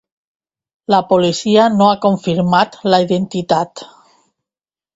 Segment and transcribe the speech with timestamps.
[0.93, 3.87] La policia no ha confirmat la identitat.